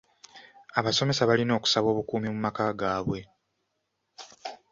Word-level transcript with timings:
Abasomesa 0.79 1.27
balina 1.29 1.51
okusaba 1.55 1.87
obukuumi 1.89 2.27
mu 2.33 2.39
maka 2.45 2.65
gaabwe. 2.79 3.19